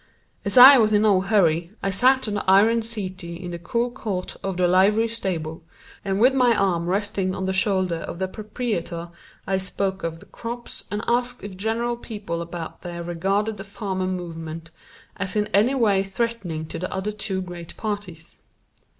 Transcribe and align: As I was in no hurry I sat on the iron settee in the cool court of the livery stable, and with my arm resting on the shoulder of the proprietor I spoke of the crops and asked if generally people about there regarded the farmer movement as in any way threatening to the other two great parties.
As 0.43 0.57
I 0.57 0.79
was 0.79 0.91
in 0.93 1.03
no 1.03 1.21
hurry 1.21 1.73
I 1.83 1.91
sat 1.91 2.27
on 2.27 2.33
the 2.33 2.49
iron 2.49 2.81
settee 2.81 3.35
in 3.35 3.51
the 3.51 3.59
cool 3.59 3.91
court 3.91 4.35
of 4.41 4.57
the 4.57 4.67
livery 4.67 5.07
stable, 5.07 5.61
and 6.03 6.19
with 6.19 6.33
my 6.33 6.55
arm 6.55 6.87
resting 6.87 7.35
on 7.35 7.45
the 7.45 7.53
shoulder 7.53 7.97
of 7.97 8.17
the 8.17 8.27
proprietor 8.27 9.11
I 9.45 9.59
spoke 9.59 10.03
of 10.03 10.19
the 10.19 10.25
crops 10.25 10.85
and 10.89 11.03
asked 11.07 11.43
if 11.43 11.55
generally 11.55 11.97
people 11.97 12.41
about 12.41 12.81
there 12.81 13.03
regarded 13.03 13.57
the 13.57 13.63
farmer 13.63 14.07
movement 14.07 14.71
as 15.17 15.35
in 15.35 15.45
any 15.53 15.75
way 15.75 16.01
threatening 16.03 16.65
to 16.69 16.79
the 16.79 16.91
other 16.91 17.11
two 17.11 17.39
great 17.39 17.77
parties. 17.77 18.37